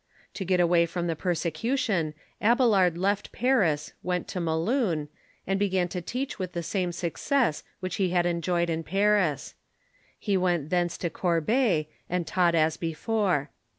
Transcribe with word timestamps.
To 0.33 0.43
get 0.43 0.59
away 0.59 0.87
from 0.87 1.05
the 1.05 1.15
per 1.15 1.35
secution 1.35 2.15
Abelard 2.41 2.97
left 2.97 3.31
Paris, 3.31 3.93
went 4.01 4.27
to 4.29 4.39
Melun, 4.41 5.09
and 5.45 5.59
began 5.59 5.87
to 5.89 6.01
teach 6.01 6.39
with 6.39 6.53
the 6.53 6.63
same 6.63 6.91
success 6.91 7.63
which 7.81 7.97
he 7.97 8.09
had 8.09 8.25
enjoyed 8.25 8.71
in 8.71 8.81
Paris, 8.81 9.53
He 10.17 10.35
went 10.37 10.71
thence 10.71 10.97
to 10.97 11.11
Corbeil, 11.11 11.85
and 12.09 12.25
taught 12.25 12.55
as 12.55 12.77
before. 12.77 13.51